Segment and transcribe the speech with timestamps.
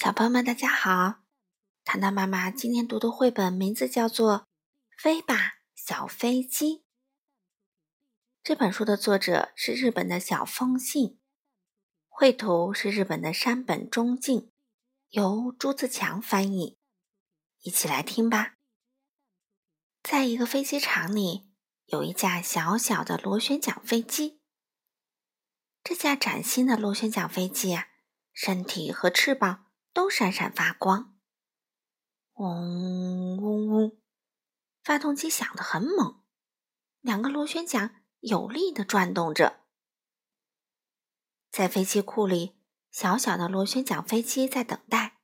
[0.00, 1.24] 小朋友们，大家好！
[1.82, 4.32] 糖糖妈妈今天读的绘本名字叫做
[4.96, 6.76] 《飞吧，小飞机》。
[8.44, 11.18] 这本书的作者是日本的小风信，
[12.06, 14.52] 绘图是日本的山本忠敬，
[15.08, 16.78] 由朱自强翻译。
[17.62, 18.54] 一起来听吧。
[20.04, 21.50] 在一个飞机场里，
[21.86, 24.40] 有一架小小的螺旋桨飞机。
[25.82, 27.88] 这架崭新的螺旋桨飞机啊，
[28.32, 29.64] 身体和翅膀。
[29.98, 31.18] 都闪闪发光，
[32.34, 33.98] 嗡嗡嗡，
[34.80, 36.22] 发动机响得很猛，
[37.00, 39.64] 两个螺旋桨有力的转动着。
[41.50, 42.60] 在飞机库里，
[42.92, 45.18] 小小的螺旋桨飞机在等待，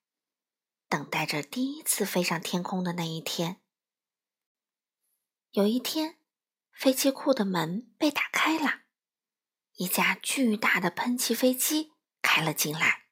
[0.88, 3.62] 等待着第一次飞上天空的那一天。
[5.52, 6.18] 有一天，
[6.72, 8.80] 飞机库的门被打开了，
[9.74, 13.03] 一架巨大的喷气飞机开了进来。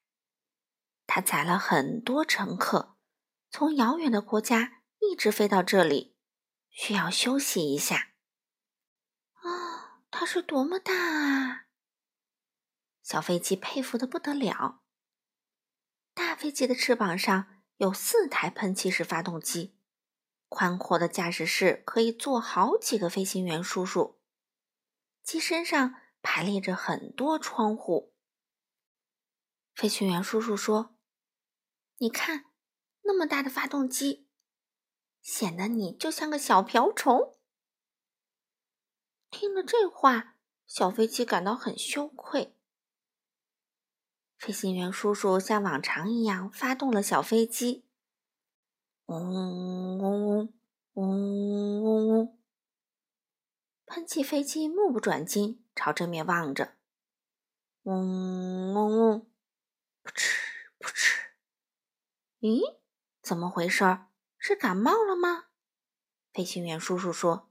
[1.15, 2.97] 他载了很多乘客，
[3.51, 6.17] 从遥远的国家一直飞到这里，
[6.71, 8.13] 需要休息一下。
[9.33, 11.67] 啊，它是多么大啊！
[13.03, 14.81] 小飞机佩服的不得了。
[16.15, 19.77] 大飞机的翅膀上有四台喷气式发动机，
[20.49, 24.19] 宽阔的驾驶室可以坐好几个飞行员叔叔。
[25.21, 28.15] 机身上排列着很多窗户。
[29.75, 30.92] 飞行员叔叔说。
[31.97, 32.45] 你看，
[33.03, 34.27] 那么大的发动机，
[35.21, 37.37] 显得你就像个小瓢虫。
[39.29, 42.55] 听了这话，小飞机感到很羞愧。
[44.37, 47.85] 飞行员叔叔像往常一样发动了小飞机，
[49.05, 50.49] 嗡嗡嗡
[50.93, 52.39] 嗡嗡嗡，
[53.85, 56.75] 喷气飞机目不转睛朝这面望着，
[57.83, 59.27] 嗡嗡嗡，
[60.03, 60.37] 噗嗤
[60.79, 61.22] 噗嗤。
[62.43, 62.59] 咦，
[63.21, 63.85] 怎么回事？
[64.37, 65.45] 是感冒了吗？
[66.33, 67.49] 飞行员叔叔说：“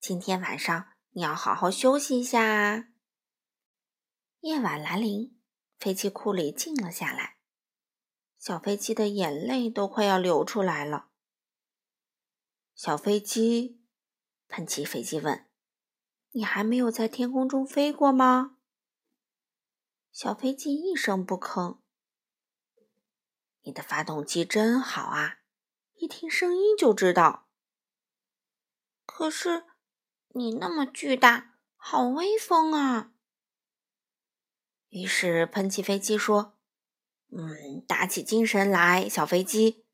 [0.00, 2.88] 今天晚上你要好好休息一下。”啊
[4.40, 5.38] 夜晚来临，
[5.78, 7.36] 飞机库里静了下来，
[8.38, 11.10] 小飞机的眼泪都快要流出来了。
[12.74, 13.84] 小飞机，
[14.48, 15.46] 喷气飞机问
[16.32, 18.56] ：“你还没有在天空中飞过吗？”
[20.10, 21.83] 小飞机一声不吭。
[23.64, 25.38] 你的发动机真好啊！
[25.96, 27.48] 一听声音就知道。
[29.06, 29.64] 可是
[30.34, 33.12] 你那么巨大，好威风啊！
[34.90, 36.58] 于是喷气飞机说
[37.32, 39.86] ：“嗯，打起精神来，小飞机，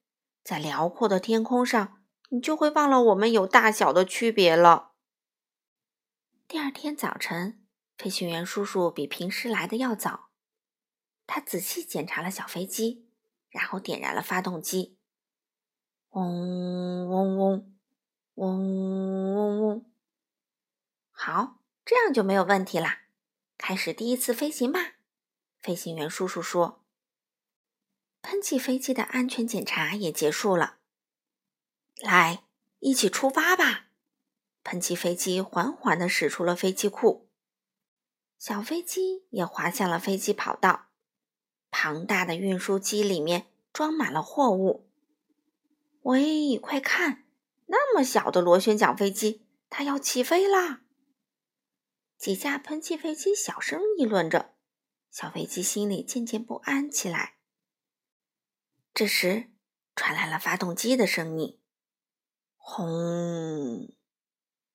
[0.42, 4.94] 在辽阔的天空上，你就会忘了我们有大小的区别了。”
[6.48, 7.64] 第二天早晨，
[7.96, 10.30] 飞行员叔叔比平时来的要早，
[11.26, 13.09] 他仔细检查了小飞机。
[13.50, 14.96] 然后点燃了发动机，
[16.10, 17.74] 嗡嗡嗡，
[18.34, 19.84] 嗡嗡嗡。
[21.10, 23.02] 好，这样就没有问题啦。
[23.58, 24.94] 开始第一次飞行吧，
[25.60, 26.82] 飞行员叔叔说。
[28.22, 30.78] 喷气飞机的安全检查也结束了。
[31.96, 32.44] 来，
[32.78, 33.86] 一起出发吧！
[34.62, 37.30] 喷气飞机缓缓地驶出了飞机库，
[38.38, 40.89] 小飞机也滑向了飞机跑道。
[41.70, 44.88] 庞大的运输机里面装满了货物。
[46.02, 47.24] 喂，快看，
[47.66, 50.82] 那么小的螺旋桨飞机，它要起飞啦！
[52.16, 54.54] 几架喷气飞机小声议论着，
[55.10, 57.36] 小飞机心里渐渐不安起来。
[58.92, 59.50] 这时，
[59.94, 61.58] 传来了发动机的声音
[62.56, 63.94] ：“轰！”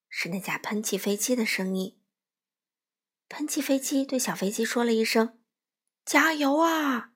[0.10, 2.00] 是那架喷气飞机的声音。
[3.28, 5.38] 喷气飞机对小飞机说了一声。
[6.06, 7.14] 加油啊！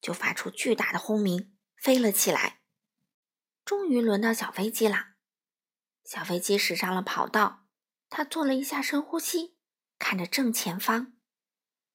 [0.00, 2.60] 就发出巨大的轰鸣，飞了起来。
[3.64, 5.14] 终于轮到小飞机了。
[6.04, 7.66] 小飞机驶上了跑道，
[8.10, 9.56] 它做了一下深呼吸，
[9.98, 11.14] 看着正前方，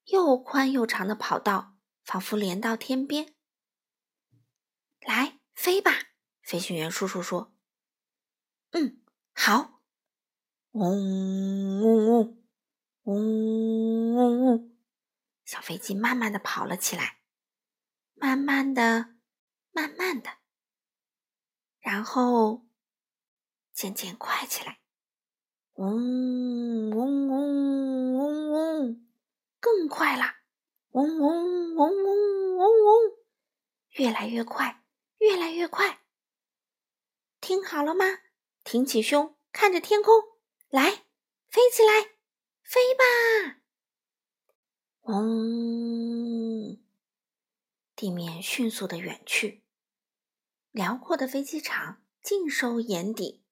[0.06, 3.34] 又宽又长的跑道，仿佛连到天边。
[5.00, 5.92] 来，飞吧！
[6.42, 7.54] 飞行员叔叔说。
[8.72, 9.00] 嗯，
[9.32, 9.80] 好。
[10.72, 12.44] 嗡嗡嗡，
[13.04, 14.75] 嗡嗡嗡。
[15.46, 17.20] 小飞机慢慢的跑了起来，
[18.14, 19.14] 慢慢的，
[19.70, 20.38] 慢慢的，
[21.78, 22.66] 然后
[23.72, 24.80] 渐渐快起来，
[25.74, 29.08] 嗡嗡嗡嗡嗡，
[29.60, 30.24] 更快了，
[30.90, 33.12] 嗡嗡嗡嗡嗡嗡，
[33.90, 34.82] 越来越快，
[35.18, 36.00] 越来越快。
[37.40, 38.04] 听好了吗？
[38.64, 40.12] 挺起胸，看着天空，
[40.70, 41.06] 来，
[41.46, 42.16] 飞起来，
[42.64, 43.60] 飞吧！
[45.06, 46.80] 嗡！
[47.94, 49.62] 地面迅速的远去，
[50.72, 53.44] 辽阔的飞机场尽收眼底。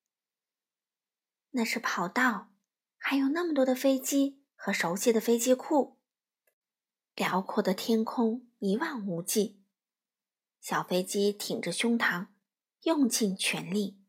[1.51, 2.53] 那是跑道，
[2.97, 6.01] 还有那么多的飞机和熟悉的飞机库。
[7.15, 9.63] 辽阔的天空一望无际，
[10.61, 12.27] 小飞机挺着胸膛，
[12.83, 14.01] 用尽全力，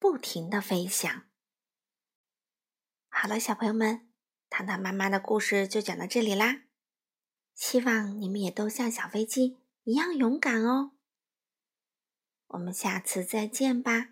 [0.00, 1.28] 不停地飞翔。
[3.08, 4.08] 好了，小朋友们，
[4.50, 6.64] 糖糖妈妈的故事就讲到这里啦。
[7.54, 10.92] 希望你们也都像小飞机一样勇敢哦。
[12.48, 14.11] 我们下次再见吧。